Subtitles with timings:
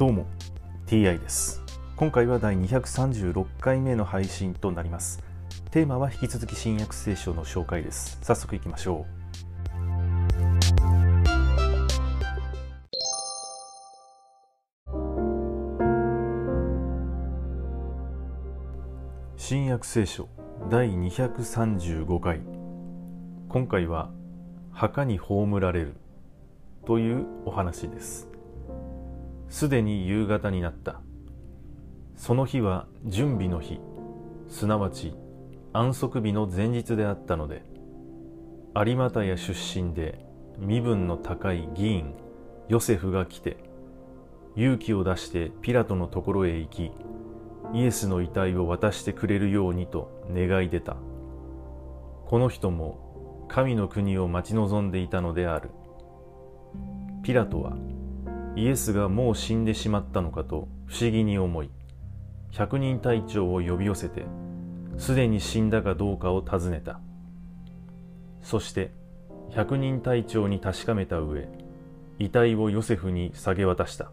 [0.00, 0.24] どうも
[0.86, 1.62] TI です。
[1.94, 5.22] 今回は第236回目の配信となります。
[5.72, 8.16] テーマは引き続き新約聖書の紹介です。
[8.22, 9.20] 早速いきましょう。
[19.36, 20.30] 新約聖書
[20.70, 22.40] 第235回。
[23.50, 24.10] 今回は
[24.72, 25.96] 墓に葬られる
[26.86, 28.29] というお話です。
[29.50, 31.00] すでに夕方になった。
[32.16, 33.80] その日は準備の日。
[34.48, 35.12] すなわち
[35.72, 37.62] 安息日の前日であったので
[38.74, 40.24] 有股屋出身で
[40.58, 42.14] 身分の高い議員
[42.68, 43.56] ヨセフが来て
[44.56, 46.90] 勇気を出してピラトのところへ行き
[47.72, 50.96] イエスの遺体を渡してくれるようにと願い出た。
[52.26, 55.70] この人も神の国を待ち望んでいたのである。
[57.22, 57.76] ピラトは
[58.56, 61.70] イエスがもう死んでしまったのかと不思議に思い
[62.50, 64.24] 百人隊長を呼び寄せて
[64.98, 67.00] すでに死んだかどうかを尋ねた。
[68.42, 68.92] そして
[69.50, 71.48] 百人隊長に確かめた上
[72.18, 74.10] 遺体をヨセフに下げ渡した。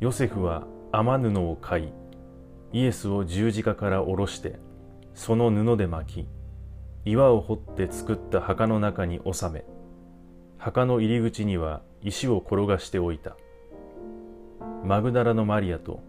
[0.00, 1.92] ヨセフは雨布を買い
[2.72, 4.58] イエスを十字架から下ろして
[5.14, 6.26] その布で巻き
[7.04, 9.64] 岩を掘って作った墓の中に収め
[10.58, 13.36] 墓の入り口には石を転がしておいた。
[14.84, 16.00] マグダラのマリアと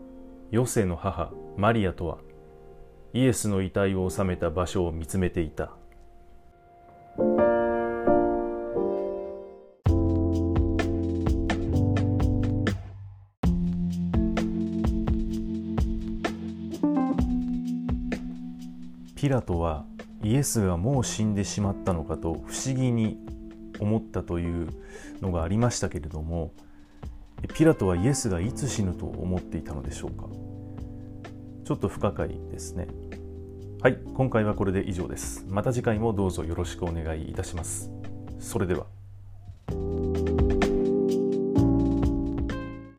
[0.50, 2.20] ヨセの母マリアとは
[3.14, 5.72] イエスの遺体を収めた場所を見つめていた。
[19.16, 19.86] ピラトは
[20.24, 23.20] イエスがもう死んでしまったのかと不思議に
[23.82, 24.70] 思ったという
[25.22, 26.54] のがありましたけれども
[27.54, 30.28] ピラトはイエスがいつ死ぬと思っていたのでしょうか？
[31.66, 32.88] ちょっと不可解ですね。
[33.82, 35.44] はい今回はこれで以上です。
[35.50, 37.90] また次回もどうぞよろしくお願いいたします。
[38.40, 38.86] それでは。